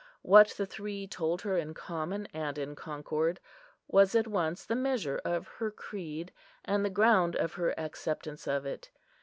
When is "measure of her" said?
4.75-5.69